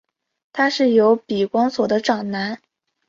[0.51, 2.59] 他是由比光索的长男。